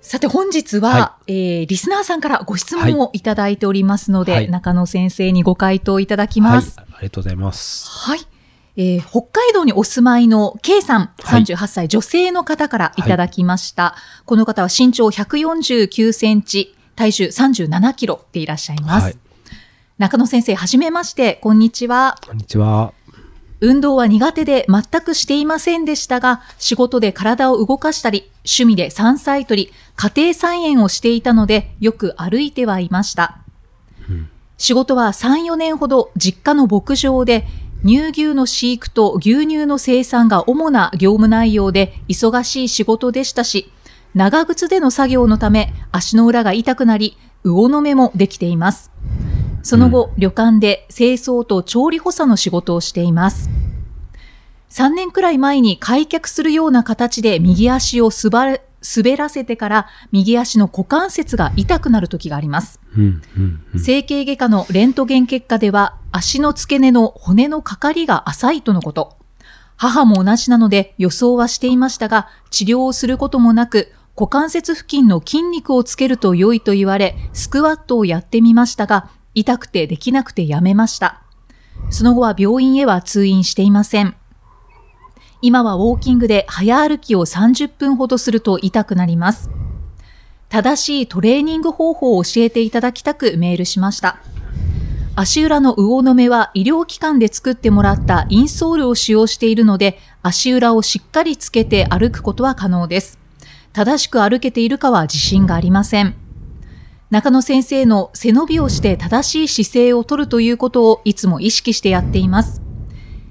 [0.00, 6.80] はいさて本日は、はえーリスナーさんからご質問をいただいておりますので、はい中野先生にご回答いただきはいます。
[6.80, 8.20] ありがとうございますはい。
[8.76, 13.94] えー北海道にお住まいの K さん、はい38歳女性の方からいただきました。
[14.24, 19.04] この方は身長149センチ、体重37キロでいらっしゃいます。
[19.04, 19.16] はい
[19.98, 22.16] 中野先生、はじめまして、こんにちは。
[22.26, 22.94] こんにちは
[23.60, 33.38] 運動は苦手で全くしていませんでしたが、仕事で体を動かしたり、趣味で山菜採り、家庭菜園をしていたので、よく歩いてはいました。
[34.56, 37.46] 仕事は3、4年ほど実家の牧場で、
[37.82, 43.72] 乳牛の飼育と牛乳の生産が主な業務内容で忙しい仕事でしたし、
[44.14, 48.90] 長靴での作業のため足の裏が痛くなり、魚の目もできています。
[49.62, 53.50] その後、旅館で清掃と調理補佐の仕事をしています。
[54.70, 58.62] 3年くらい前に開脚するような形で右足をすばれ
[58.96, 62.80] 滑らせてから右足の股関節が痛くなる時があります。
[62.96, 69.16] うんうんうん整形外科のレントゲン結果では足の付け根の骨のかかりが浅いとのこと。
[69.76, 81.22] 母も同じなので予想はしていましたが治療をすることもなく股関節付近の筋肉をつけると良いと言われスクワットをやってみましたが痛くてできなくてやめました。
[81.90, 84.14] その後は病院へは通院していません。
[85.42, 89.50] 今はウォーキングで早歩きを30分ほどすると痛くなります。
[90.48, 94.18] 正しいトレーニング方法を教えていただきたくメールしました。
[95.16, 103.18] 足裏の魚の目は医療機関で作ってもらったインソールを使用しているので、足裏をしっかりつけて歩くことは可能です。
[103.72, 106.19] 正しく歩けているかは自信がありません。
[107.10, 112.62] 中野先生の背伸びをして正しい姿勢をとるということをいつも意識してやっています。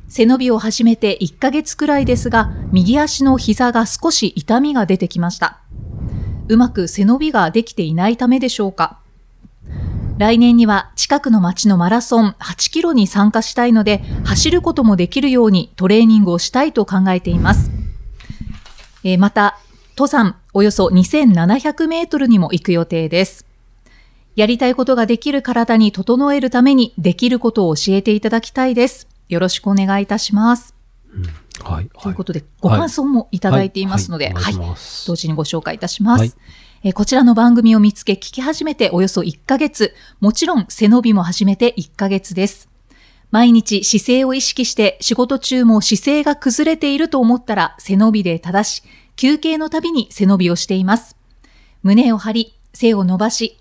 [0.09, 5.61] 背伸びを始めて1ヶ月くらいですが、右足の膝が少し痛みが出てきました。
[6.49, 8.99] うまく背伸びができていないためでしょうか。
[10.17, 17.71] 来年には近くの町のマラソン8キロに参加したいので、走ることもできるようにトレーニングをしたいと考えています。
[19.05, 19.57] えーまた、
[19.95, 23.48] 登山およそ2700メートルにも行く予定です。
[24.35, 29.07] やりたいことができる体に整えるためにできることを教えていただきたいです。
[29.27, 30.75] よろしくお願いいたします。
[31.63, 34.53] はいということで、ご感想もいただいていますので、はい
[35.07, 36.21] 同時にご紹介いたします。
[36.21, 36.33] はい
[36.83, 42.69] えーこちらの番組を見つけ聞き始めておよそ1ヶ月、もちろん背伸びも始めて1ヶ月です。
[43.31, 48.83] 毎日姿勢を意識して仕事中も姿勢が崩れていると思ったら背伸びで正し、
[49.17, 51.17] 休憩のたびに背伸びをしています。
[51.83, 53.57] 胸を張り、背を伸ばし、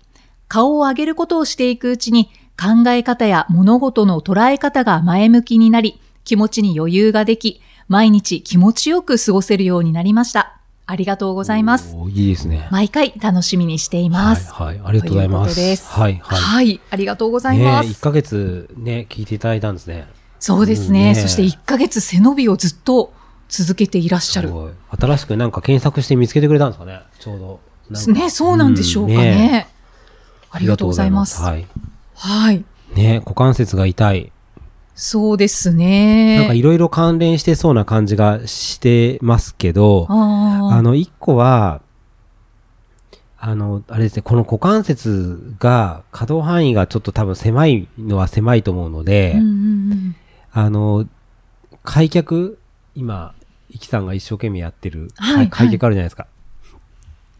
[0.49, 10.59] 顔を上げることをしていくうちに考え方や物事の捉え方が前向きになり、気持ちに余裕ができ、毎日気持ちよく過ごせるようになりました。
[10.85, 11.95] ありがとうございます。
[12.09, 14.51] いいですね毎回楽しみにしています。
[14.51, 15.87] はいはいありがとうございますといす。
[15.87, 16.81] はいはいはい。
[16.89, 18.01] ありがとうございまねす。
[18.01, 20.07] 1ヶ月ね聞いていただいたんですね
[20.39, 23.13] そうですねうんねそして1ヶ月背伸びをずっと
[23.49, 24.51] 続けていらっしゃる
[24.99, 27.59] 新しくなんか検索して見つけてくれたんですかねちょうど
[28.07, 29.67] ね、そうなんでしょうかね。
[30.51, 31.41] ありがとうございます。
[31.41, 31.67] はい。
[32.15, 32.65] はい。
[32.95, 34.31] ね股関節が痛い。
[34.95, 36.39] そうですね。
[36.39, 41.81] なんかいろいろ関連してそうな感じがしてますけど、ああの、一個は、
[43.37, 50.15] あの、あれですね、この股関節が可動範囲がちょっと多分狭いのは狭いと思うので、うんうんうん
[50.51, 51.07] あの、
[51.83, 52.59] 開脚、
[52.95, 53.33] 今、
[53.69, 56.27] イキさんが一生懸命やってる、はい開脚あるじゃないですか。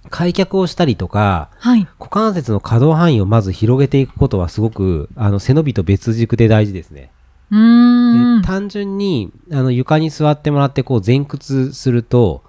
[0.09, 1.87] 開脚をしたりとか、はい。
[1.99, 7.11] 股関節の可動範囲をまず広げていくことはすごく、あの、背伸びと別軸で大事ですね。
[7.51, 8.47] うーんで。
[8.47, 12.43] 単純に、あの、床に座ってもらって、こう、前屈すると、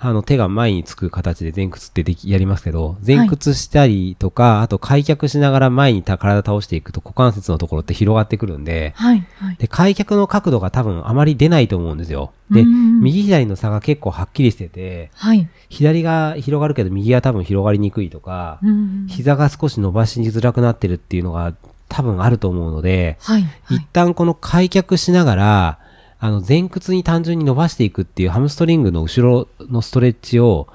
[0.00, 9.26] あの、手が前につく形で前屈ってでき、やりますけど、前屈したりとか、あと開脚しながら前にた体倒していくと股関節のところって広がってくるんで、はい。
[9.38, 9.56] はい。
[9.56, 12.32] で、開脚の角度が多分あまり出ないと思うんですよ。
[12.50, 15.48] で、うん右左の差が結構はっきりしてて、はい。
[15.68, 21.54] 左が広がるけど右は多分広がりにくいとか、うん膝が少し伸ばしづらくなってるっていうのが
[21.88, 23.42] 多分あると思うので、はい。
[23.42, 23.76] はい。
[23.76, 25.78] 一旦この開脚しながら、
[26.20, 30.68] あの前屈に単純に伸ばしていくっていうハムストリングの後ろのストレッチを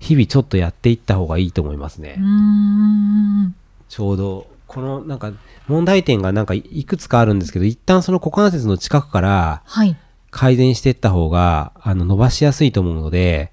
[0.00, 2.16] 日々ちょっとやっていった方がいいと思いますね。
[2.18, 3.54] うーん。
[3.88, 5.32] ちょうどこのなんか
[5.66, 9.96] 問題点がなんかいくつかあるんですけど、一旦その股関節の近くからはい。
[10.30, 13.50] 改善していった方が、あの、伸ばしやすいと思うので、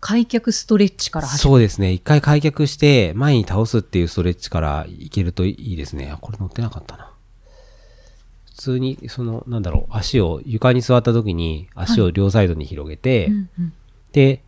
[0.00, 1.92] 開脚ストレッチから始めそうですね。
[1.92, 6.10] 一回開脚して前に倒すっていうストレッチからいけるといいですね。
[6.12, 7.10] あこれ乗ってなかったな。
[8.58, 13.72] 普通に、その、なんだろう、足を床に座った時に足を両サイドに広げて、うんうん
[14.10, 14.42] で、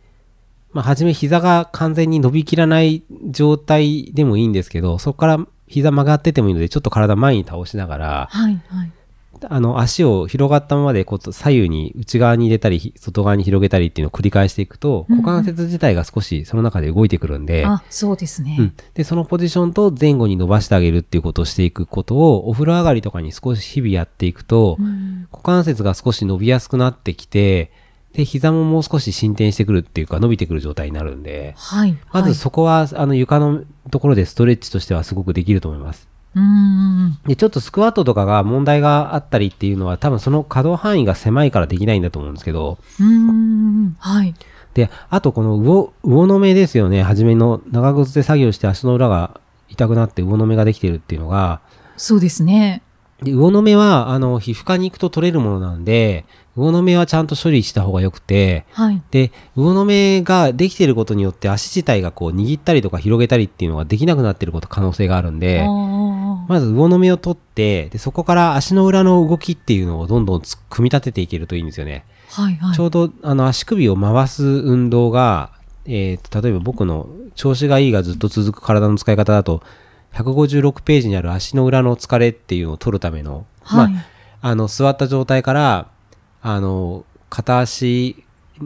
[0.73, 8.91] まあ、はじめ膝が完全に伸びきらない状態でもいいんですけど、そこから膝曲がっててもいいので、ちょっと体前に倒しながら、はい、はい。
[9.49, 18.57] あの、足を広がったままで、こう、左右に内側に入れたり、ひ外側に広げたりっていうのを繰り返していくと、うんうん股関節自体が少しその中で動いてくるんで、あ、そうですね。
[18.59, 18.73] うん。
[18.95, 27.71] で、そのポジションと前後に伸ばしてあげるっていうことをしていくことを、お風呂上がりとかに少し日々やっていくと、うん股関節が少し伸びやすくなってきて、
[28.13, 31.97] で、膝ももう少し進展してくるっていうか、伸びてくる状態になるんで、はい。
[32.11, 36.10] まずそこは、あの、床のところでストレッチとしてはすごくできると思います。
[37.25, 43.95] で、ちょっとスクワットとかが問題があったりっていうのは、多分その可動範囲が狭いからできないんだと思うんですけど、うん。
[43.99, 44.33] はい。
[44.73, 47.03] で、あとこの魚、魚の目ですよね。
[47.03, 51.59] 初めの長靴で作業して足の裏が痛くなって魚の目ができてるっていうのが、
[51.97, 52.81] そうですね。
[53.21, 56.25] で、魚の目は、あの、皮膚科に行くと取れるものなんで、
[56.55, 59.01] 魚の目はちゃんと処理した方が良くて、はい。
[59.11, 65.65] で、魚の目ができてることによって足自体がこう握ったりとか広げたりっていうのができなくなってること可能性があるんで、
[66.47, 72.05] まず魚の目を取って、で、そこから足の裏の動きっていうのをどんどんつ組み立てていけるといいんですよね。
[72.29, 72.75] はい、はい。
[72.75, 75.51] ちょうど、あの、足首を回す運動が、
[75.85, 79.63] えーと、例えば僕の調子がいいがずっと続く体の使い方だと、
[80.13, 83.99] 156ページにある足の裏の疲れっていうのを取るための、はいま
[84.41, 85.87] あ、あの、座った状態から、
[86.41, 88.23] あの、片足、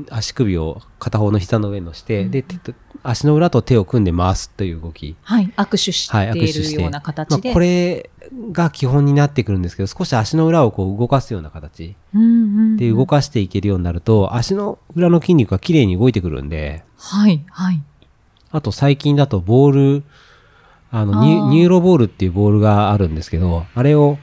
[0.09, 2.73] 足首を片方の膝の上に乗せて、で、手と
[3.03, 5.15] 足の裏と手を組んで回すという動き。
[5.21, 5.53] はい。
[5.55, 6.73] 握手しはい、て握手して。
[6.73, 7.49] いるような形で。
[7.49, 8.09] まあ、これ
[8.51, 12.33] が基本になってくるんですけど、少し足の裏をこう動かすような形うんうんう
[12.73, 12.77] ん。
[12.77, 17.81] で動かしていけるようになると、足の裏の筋肉が綺麗に動いてくるんで、はい、はい。
[18.51, 20.03] あと最近だとボール、
[20.91, 24.17] あのニューロボールっていうボールがあるんですけど、あれを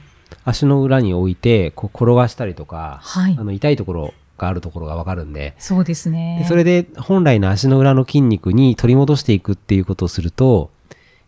[0.44, 6.48] 足の裏に置いて、こう転がしたりとか、はいあの痛いところがあるところがわかるんで、そうですねで。
[6.48, 10.70] それで本来の足の裏の筋肉に取り戻していくっていうことをすると、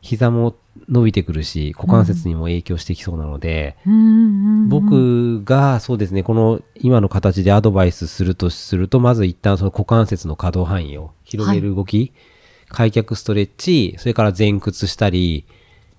[0.00, 0.54] 膝も
[0.88, 4.68] 伸びてくるし、股関節にも影響してきそうなので、うん。
[4.68, 12.12] 僕がそうですね、この今の形でアドバイスするとすると、まず一旦その股関節の可動範囲を広げる動き、
[12.68, 15.46] 開脚ストレッチ、それから前屈したり、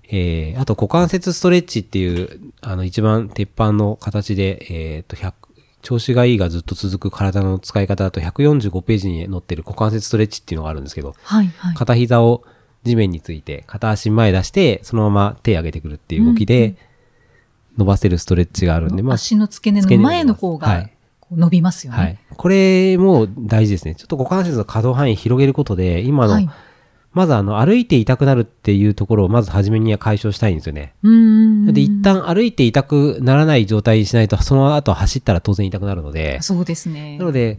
[0.08, 5.32] えー、あと股関節ストレッチっていう、あの一番鉄板の形で、えー、と、100、
[5.82, 11.74] 調子がいいがずっと続く体の使い方だと145ページに載ってる股関節ストレッチっていうのがあるんですけど、はい、はい。
[11.74, 12.44] 片膝を
[12.84, 16.76] 地面について、片足前出して、そのまま手上げてくるっていう動きで、
[17.76, 20.88] 伸ばせるストレッチがあるんで、まあ、足の付け根の前の方が
[21.30, 21.98] 伸びますよね。
[21.98, 22.18] はい。
[22.36, 23.94] これも大事ですね。
[23.94, 26.48] ちょっと股関節の可動範囲広げることで、今の、はい
[27.16, 30.92] まずあの、歩いて痛くなるっていうところをまず初めには解消したいんですよね。
[31.72, 37.16] で、一旦歩いて痛くならない状態にしないと、その後走ったら当然痛くなるので、そうですね。
[37.16, 37.58] なので、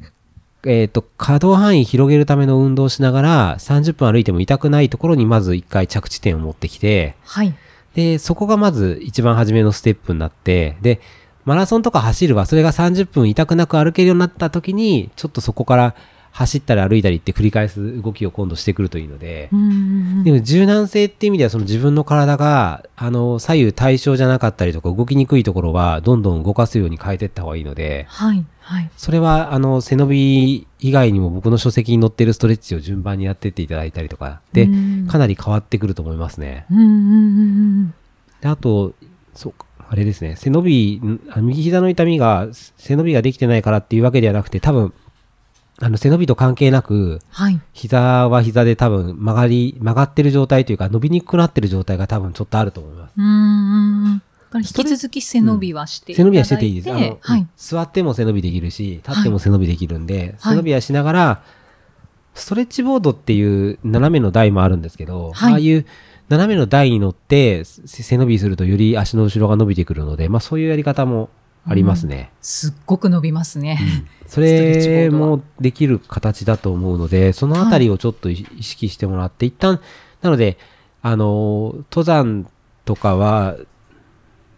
[0.64, 7.56] えっ、と、可動範囲広げるための運動をしながら、30分歩いても痛くないところにまず一回着地点を持ってきて、はい。
[7.96, 11.02] で、そこがまず一番初めのステップになって、で、
[11.46, 15.96] マラソンとか走るは、それが30分痛くなく歩けるようになった時に、ちょっとそこから
[16.38, 28.46] 走ったり歩いたりって繰り返す動きを今度してくるといいので、うんうんうんでも柔軟性っていう意味ではその自分の体が、あの、左右対称じゃなかったりとか動きにくいところはどんどん動かすように変えていった方がいいので、はい。
[28.60, 28.90] はい。
[28.98, 34.68] それは、あの、背伸び以外にも僕の書籍に載ってるストレッチを順番にやってっていただいたりとか、でう
[35.06, 36.66] ん、かなり変わってくると思いますね。
[36.70, 36.96] うんうんうんう
[37.84, 37.94] ん。
[38.42, 38.94] であと、
[39.34, 41.02] そうか、あれですね、背伸び、
[41.38, 44.94] 右膝の痛みが、背伸びができてないからっていうわけではなくて、多分、
[45.80, 47.62] あの、背伸びと関係なく、はい。
[47.74, 53.14] 膝は膝で多分曲がり、曲がってる状態というか、伸びにくくなってる状態が多分ちょっとあると思います。
[53.18, 54.22] うん
[54.56, 56.92] 引き続き背伸びはしていただいて、背伸びはしてていいです。
[56.92, 57.48] あの、はい。
[57.58, 61.44] 座っても背伸びできるし、立っても背伸びできるんで、はい背伸びはしながら、
[62.34, 65.86] ストレッチボードっていう斜めの台もあるんですけど、はいああいう
[66.30, 71.30] 斜めの台に乗ってせ背伸びするとより足の後ろが伸びてくるので、まあそういうやり方も
[71.68, 72.32] ありますね。
[72.42, 73.80] すっごく伸びますね。
[74.26, 79.80] そ ストレッチボれもできる形だと思うので、そのあたりをちょっと意識してもらって、一旦、
[80.22, 80.58] なので、
[81.02, 82.48] あの、登山
[82.86, 83.56] とかは、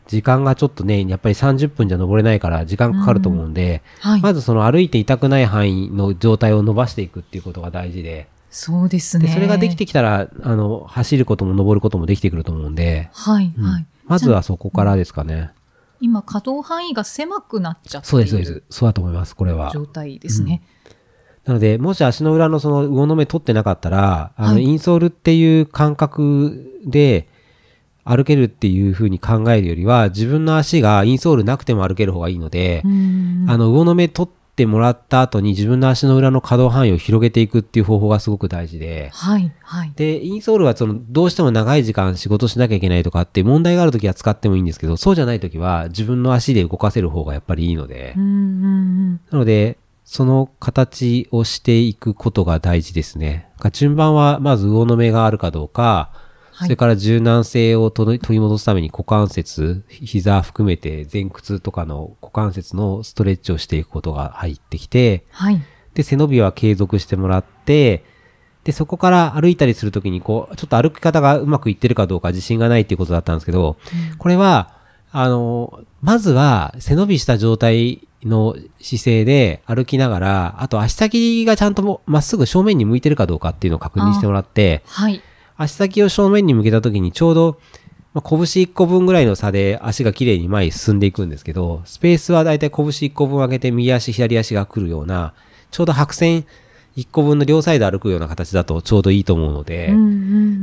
[0.08, 4.22] 時間がちょっとね、やっぱり30分じゃ登れないから時間かかると思うんで、はい。
[4.22, 9.28] まずその歩いて痛くない範囲の状態を伸ばしていくっていうことが大事で、そうですね。
[9.28, 13.86] でそれができてきたら、あの、走ることも登ることもできてくると思うんで、はい、うんはい。
[14.06, 15.52] まずはそこからですかね。
[16.02, 18.64] 今、可動範囲が狭くなっちゃっていそうです、そうでする。
[18.70, 19.72] そうだと思います、これは。
[19.74, 20.62] 状態ですね。
[21.46, 27.28] なので、もし足の裏のその魚の目取ってなかったら、あの、はいインソールっていう感覚で
[28.04, 39.94] 歩けるっていう風に考えるよりは、自分の足がインソールなくても歩ける方がいいので、うんあの、魚の目取ってもらった後に自分の足の裏の可動範囲を広げていくっていう方法がすごく大事で、はい、はい。
[39.96, 53.48] で、インソールはその、どうしても長い時間仕事しなきゃいけないとかって問題があるときは使ってもいいんですけど、そうじゃないときは自分の足で動かせる方がやっぱりいいのでう、ん、うん、なので、その形をしていくことが大事ですね。
[53.72, 56.12] 順番はまず魚の目があるかどうか、
[56.60, 65.62] はいそれから柔軟性を取り戻すために股関節、膝含めて前屈とかの股関節のストレッチをしていくことが入ってきて、はい。
[65.94, 68.04] で、背伸びは継続してもらって、
[68.66, 73.78] で、そこから歩いたりするときに、こう、ちょっと歩き方がうまくいってるかどうか自信がないっていうことだったんですけど、
[74.18, 74.76] これは、
[75.14, 85.22] あの、まずは背伸びした状態の姿勢で歩きながら、あと足先がちゃんともまっすぐ正面に向いてるかどうかっていうのを確認してもらって、はい。
[85.60, 87.60] 足先を正面に向けたときにちょうど、
[88.14, 95.34] まあ、拳1個分ぐらいの差で足が綺麗に前に進んでいくんですけど、スペースはだいたい拳1個分上げて右足左足が来るような、
[95.70, 96.46] ちょうど白線
[96.96, 99.90] 1個分の両サイド歩くような形だとちょうどいいと思うので。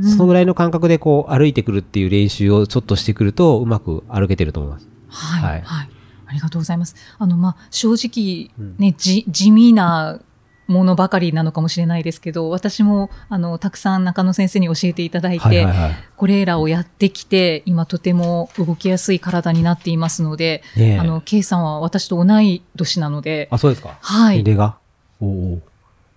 [0.03, 4.87] そのぐらいの感覚でこう歩いてくるっていう練習をちょっとしてくるとうまく歩けてると思います。
[5.09, 5.89] はい、はいはい。
[6.27, 6.95] ありがとうございます。
[7.17, 10.19] あの、まあ、正直うん、地味な
[10.67, 15.95] ものばかりなのかもしれないですけど、私も、あの、たくさん中野先生に教えていただいて、はいはいはい。
[16.15, 23.97] これらをやってきて、今とても動きやすい体になっていますので、ねえあの、K さんは私と同い年なので、あ、そうですか。
[24.01, 24.77] はい年齢が？
[25.21, 25.61] おお。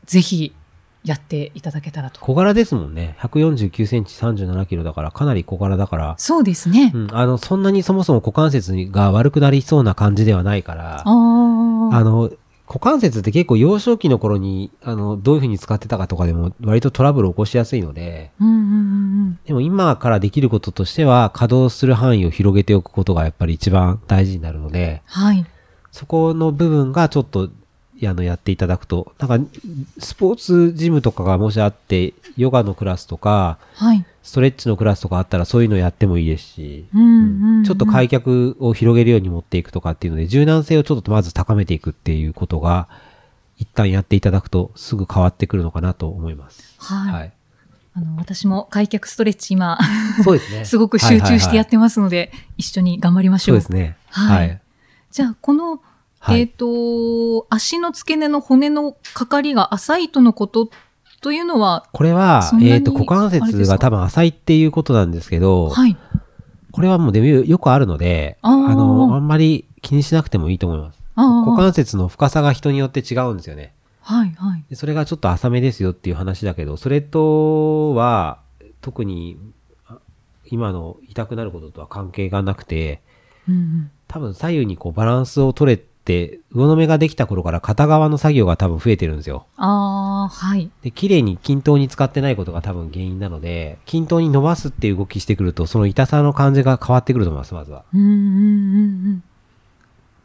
[0.04, 0.52] ぜひ
[1.04, 2.20] やっていただけたらと。
[2.20, 3.16] 小柄ですもんね。
[3.20, 6.92] 149センチ37キロだからかなり小柄だから、そうですね。
[6.94, 11.96] うん、あの、そんなにそもそも股関節が悪くなりそうな感じではないから、ああ。
[11.96, 12.30] あの、
[12.70, 18.72] 股関節って結構幼少期の頃に、あの、どういう風に使ってたかとかでも割とトラブルを起こしやすいので、うんうんうんう
[19.30, 19.38] ん。
[19.44, 25.44] でも今からできることとしては、稼働する範囲を広げておくことがやっぱり一番大事になるので、はい。
[25.90, 27.50] そこの部分がちょっと、
[28.08, 29.50] あの、やっていただくと、なんか、
[29.98, 34.04] スポーツジムとかがもしあって、ヨガのクラスとか、はい。
[34.22, 36.84] ストレッチのクラスとかあったらそういうのやってもいいですし、
[37.64, 42.88] ちょっと開脚を広げるように持っていくとかっていうので、柔軟性をちょっとまず高めていくっていうことが、
[43.56, 46.74] 一旦やっていただくとすぐ変わってくるのかなと思います。
[46.78, 47.12] はい。
[47.12, 47.32] はい。
[47.92, 49.78] あの、私も開脚ストレッチ今、
[50.22, 50.64] そうですね。
[50.66, 53.60] すごく集中してやってますので、一緒に頑張りましょう。
[53.60, 53.96] そうですね。
[54.08, 54.60] はいはい。
[55.10, 55.80] じゃあ、この、
[56.22, 60.70] はいえっ、と、足の付け根の骨のかかりが浅いとのこと
[61.22, 65.96] というのは、これはえっ、と、股関節が多分浅いっていうことなんですけど、はい。
[66.72, 71.00] これはもうでもよくあるので、あの、あんまり気にしなくてもいいと思います。
[71.14, 73.74] あ股あ、関節の深さが人によって違うんですよね。
[74.02, 74.64] はい、はい。
[74.68, 78.40] でそれがちょっと浅めですよっていう話だけど、それとは、
[78.82, 79.38] 特に、
[79.86, 79.98] あ
[80.46, 83.00] 今の痛くなることとは関係がなくて、
[83.48, 89.46] うんうん、多分左右にこうバランスを取れて、魚の目ができた頃から片側の作業が多分増えてるんですよ。
[89.56, 90.70] ああ、はい。
[90.82, 97.84] で、綺麗に均等に使ってないことが多分原因なので、均等に伸ばすっていう動きしてくると、その痛さの感じが変わってくると思います、まずは。
[97.94, 98.18] うんうんうんう
[99.10, 99.22] ん。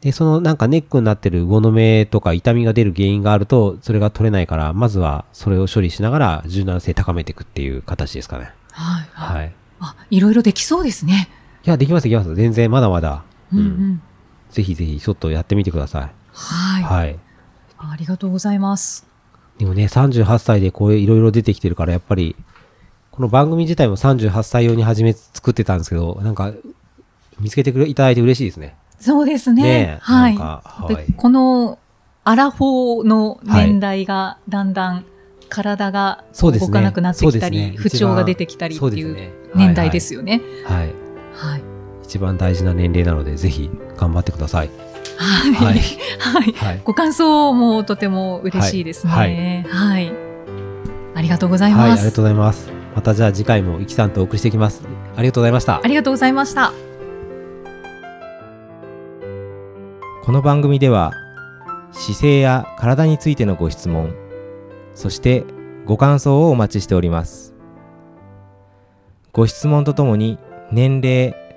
[0.00, 8.50] で、そのなんかネックになってる魚の目とか痛みが出る原因があると、それが取れないから、まずはそれを処理しながら柔軟性高めていくっていう形ですかね。
[8.72, 9.36] はい、はい。
[9.36, 9.46] はい。
[9.48, 11.28] いあ、いろいろできそうですね。
[11.70, 12.34] や、できます、できます。
[12.34, 13.24] 全然まだまだ。
[13.52, 14.02] うんうん。
[14.56, 16.84] ぜひぜひちょっとやってみてくださはいい。
[16.84, 17.18] はい。
[17.76, 19.06] ありがとうございます。
[19.58, 22.34] でもね、38歳でこういろいろ出てきてるから、やっぱり、
[23.10, 26.54] この番組自体も38歳用に初め作ってたんですけど、なんか、
[27.38, 28.76] 見つけてくれいただいて嬉しいですね。
[28.98, 29.62] そうですね。
[29.62, 30.36] ねえはい。
[30.38, 31.78] はいでこの
[32.24, 35.04] アラフォーの年代がだんだん
[35.48, 40.40] 体がそうですね動かなくなってきたり、そうですね不調が出てきたりっていう年代ですよね。
[40.64, 40.86] はい。
[40.86, 40.94] はい。
[41.34, 41.65] はい。
[42.06, 44.70] 一番大事な年齢なので、ぜひ頑張ってください。
[45.16, 45.52] はい。
[45.52, 46.52] ははいい。
[46.52, 46.80] はい。
[46.84, 49.12] ご感想もとても嬉しいですね。
[49.12, 50.12] ははい。
[51.14, 52.04] ありがとうございはい、あます。
[52.04, 52.70] りがとうございます。
[52.94, 54.82] またじゃあ次回もイキさんとお送りしていきます。
[55.16, 55.88] ありがとうございましたあ。
[55.88, 56.72] りがとうございました。
[60.24, 61.12] この番組では
[61.92, 64.12] 姿勢や体についてのご質問
[64.94, 65.44] そして
[65.84, 67.54] ご感想をお待ちしております
[69.32, 70.40] ご質問とともに
[70.72, 71.36] 年齢